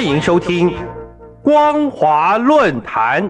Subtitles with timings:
[0.00, 0.70] 欢迎收听
[1.42, 3.22] 《光华论坛》。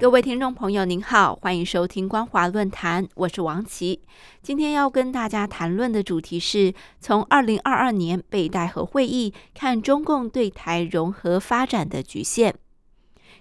[0.00, 4.00] 各位听众朋友，您好，欢迎收听光华论坛，我是王琦。
[4.40, 12.54] 今天要跟大家谈论的主题是从二零二二年北戴河会议看中共对台融合发展的局限。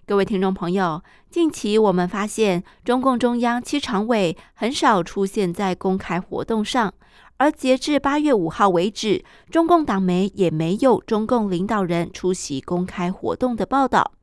[0.07, 6.91] 各位听众朋友，近期我们发现中共中央七常委很少出现在公开活动上，
[7.37, 14.13] 而截至八月五号为止，中共党媒也没有中共领导人出席公开活动的报道。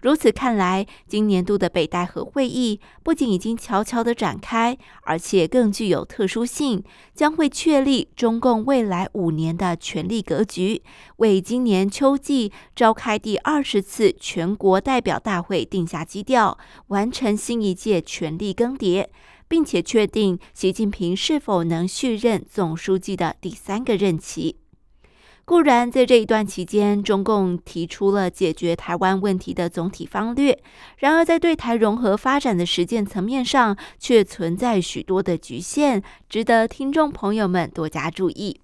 [0.00, 6.84] 如此看来，今年度的北戴河会议不仅已经悄悄地展开，而且更具有特殊性，
[7.16, 10.82] 将会确立中共未来五年的权力格局，
[11.16, 19.08] 为今年秋季召开第二十次全国代表大会定下基调，完成新一届权力更迭，
[19.48, 24.58] 并且确定习近平是否能续任总书记的第三个任期。
[25.48, 30.52] 固然，在这一段期间，中共提出了解决台湾问题的总体方略；
[30.98, 38.60] 然而，在对台融合发展的实践层面上，却存在许多的局限，值得听众朋友们多加注意。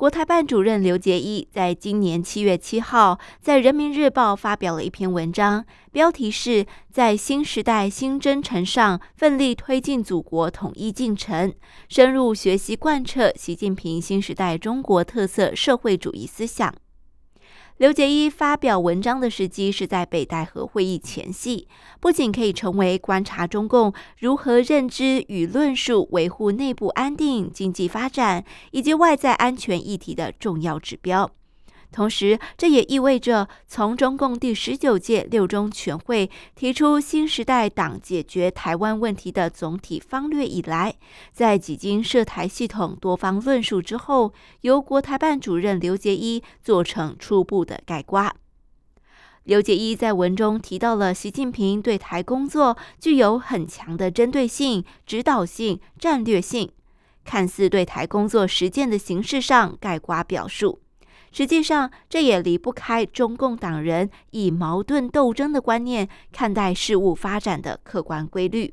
[0.00, 5.62] 国台办主任刘结一在今年七月七号在《人民日报》发表了一篇文章，
[5.92, 11.52] 标题是在新时代新征程上奋力推进祖国统一进程，
[11.90, 16.74] 深入学习贯彻习近平新时代中国特色社会主义思想。
[17.80, 21.66] 刘杰一发表文章的时机是在北戴河会议前夕，
[21.98, 31.30] 不仅可以成为观察中共如何认知与论述维护内部安定、经济发展以及外在安全议题的重要指标。
[31.92, 40.94] 同时，这也意味着，从中共第十九届六中全会提出新时代党解决台湾问题的总体方略以来，
[41.32, 48.32] 在几经涉台系统多方论述之后，由国台办主任刘捷一做成初步的概括。
[49.44, 56.70] 刘捷一在文中提到了习近平对台工作具有很强的针对性、指导性、战略性，
[57.24, 60.80] 看似对台工作实践的形式上概括表述。
[61.32, 68.72] 实际上，这也离不开中共党人以矛盾斗争的观念看待事物发展的客观规律。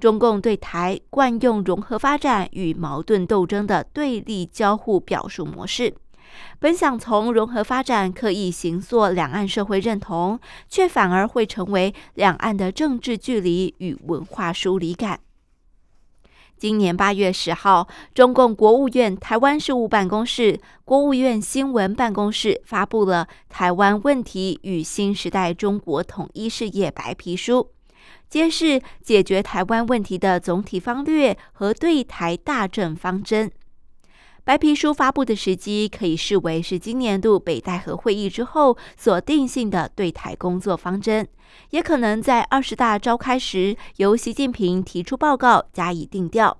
[0.00, 5.92] 中共对台惯用融合发展与矛盾斗争的对立交互表述模式，
[6.58, 15.18] 本想从融合发展刻意形塑两岸社会认同，却反而会成为两岸的政治距离与文化疏离感。
[16.58, 27.60] 今年八月十号，中共国务院台湾事务办公室、国务院新闻办公室发布了《台湾问题与新时代中国统一事业白皮书》，
[28.28, 33.52] 揭示解决台湾问题的总体方略和对台大政方针。
[34.48, 41.28] 白皮书发布的时机可以视为是今年度北戴河会议之后所定性的对台工作方针。
[41.68, 46.56] 也可能在二十大召开时，由习近平提出报告加以定调。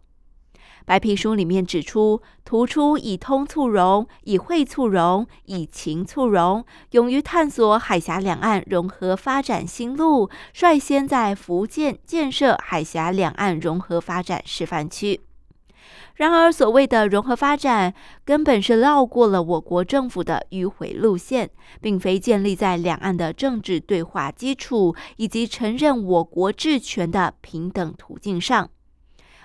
[0.85, 15.23] 白皮书里面指出，突出以通促融、以会促融、以情促融，勇于探索海峡两岸融合发展新路，率先在福建建设海峡两岸融合发展示范区。
[16.19, 21.49] 然而，所谓的融合发展，根本是绕过了我国政府的迂回路线，
[21.81, 28.69] 并非建立在两岸的政治对话基础以及承认我国治权的平等途径上。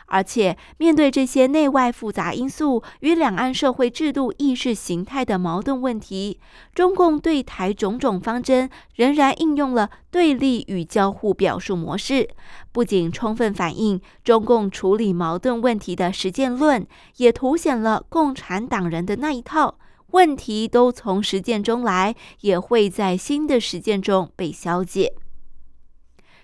[0.08, 6.40] 而且，面对这些内外复杂因素与两岸社会制度意识形态的矛盾问题，
[6.76, 12.30] 中共对台种种方针仍然应用了对立与交互表述模式，
[12.72, 16.86] 不仅充分反映中共处理矛盾问题的实践论，
[17.18, 19.80] 也凸显了共产党人的那一套
[20.12, 25.14] 问题都从实践中来，也会在新的实践中被消解。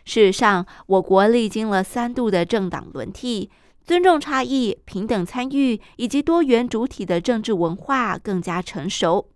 [0.10, 3.52] 事实上，我国历经了三度的政党轮替，
[3.84, 9.30] 尊重差异、平等参与以及多元主体的政治文化更加成熟。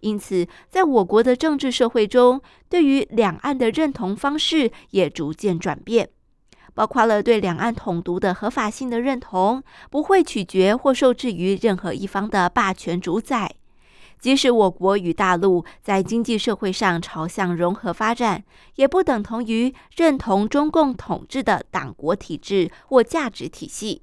[0.00, 6.10] 因此，在我国的政治社会中，对于两岸的认同方式也逐渐转变，
[6.74, 13.54] 包括了对两岸统独的合法性的认同，不会取决或受制于任何一方的霸权主宰。
[14.18, 18.44] 即使我国与大陆在经济社会上朝向融合发展，
[18.74, 24.02] 也不等同于认同中共统治的党国体制或价值体系。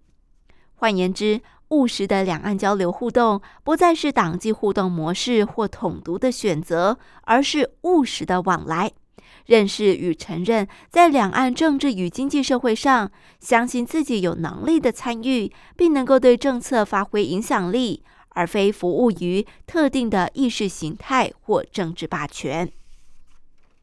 [0.76, 8.92] 换言之，务实的两岸交流互动不再是党际互动模式或统独的选择，而是务实的往来。
[9.46, 18.04] 认识与承认，在两岸政治与经济社会上，相信自己有能力的参与，并能够对政策发挥影响力，
[18.36, 22.72] 而非服务于特定的意识形态或政治霸权。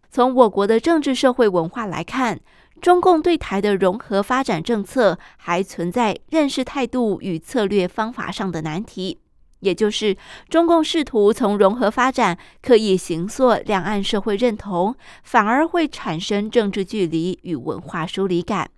[0.08, 2.38] 从我国的政治社会文化来看，
[2.80, 9.18] 中共对台的融合发展政策还存在认识态度与策略方法上的难题。
[9.60, 10.16] 也就是
[10.48, 18.68] 中共试图从融合发展刻意形塑两岸社会认同，反而会产生政治距离与文化疏离感。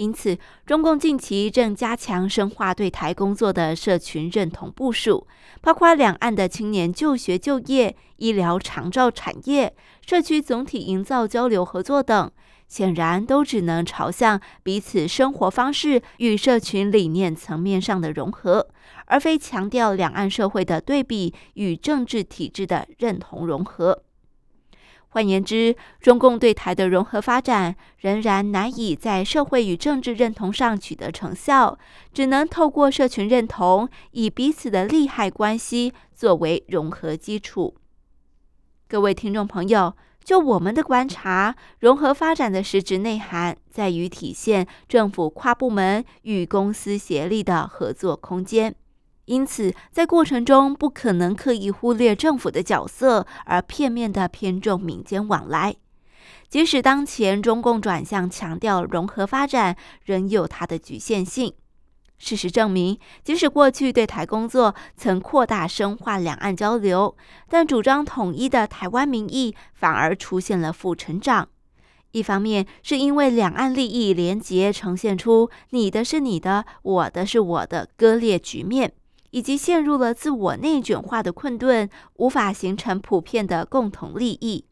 [0.00, 5.26] 因此，中共近期正加强深化对台工作的社群认同部署，
[5.60, 9.74] 包括两岸的青年就学就业、医疗长照产业、
[10.06, 12.30] 社区总体营造交流合作等。
[12.66, 18.66] 显然都只能朝向彼此生活方式与社群理念层面上的融合，
[19.06, 24.04] 而非强调两岸社会的对比与政治体制的认同融合。
[25.10, 31.78] 换言之，中共对台的融合发展仍然难以在社会与政治认同上取得成效，
[32.12, 37.76] 只能透过社群认同，以彼此的利害关系作为融合基础。
[38.88, 39.94] 各位听众朋友。
[40.22, 48.76] 就我们的观察，融合发展的实质内涵在于体现政府跨部门与公司协力的合作空间。
[49.30, 55.76] 因此，在过程中不可能刻意忽略政府的角色，而片面的偏重民间往来。
[56.48, 61.54] 即使当前中共转向强调融合发展，仍有它的局限性。
[62.18, 67.16] 事实证明，即使过去对台工作曾扩大深化两岸交流，
[67.48, 71.48] 但主张统一的台湾民意反而出现了负成长。
[72.10, 78.92] 一方面是因为两岸利益连结呈现出你的是你的，我的是我的割裂局面，
[79.30, 84.64] 以及陷入了自我内卷化的困顿，无法形成普遍的共同利益。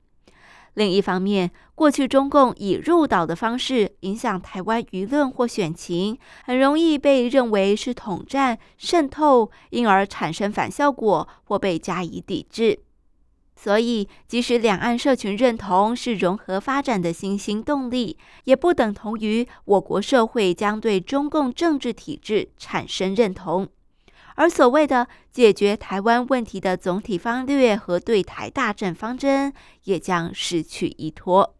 [0.74, 12.78] 另一方面，过去中共以入岛的方式影响台湾舆论或选情，很容易被认为是统战、渗透，因而产生反效果或被加以抵制。
[13.56, 23.66] 所以，即使两岸社群认同是融合发展的新兴动力，也不等同于我国社会将对中共政治体制产生认同。
[24.38, 29.52] 而所谓的解决台湾问题的总体方略和对台大政方针，
[29.82, 31.56] 也将失去依托。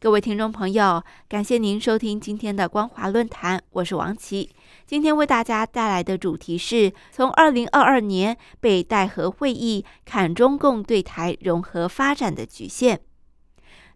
[0.00, 4.50] 各位听众朋友，感谢您收听今天的光华论坛，我是王琦。
[4.84, 13.00] 今天为大家带来的主题是从二零二二年被戴河会议看中共对台融合发展的局限。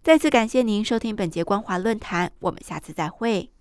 [0.00, 3.54] 再次感谢您收听本节光华论坛，我们下次再会。